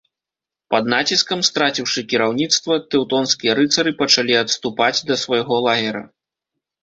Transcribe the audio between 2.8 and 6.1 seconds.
тэўтонскія рыцары пачалі адступаць да свайго лагера.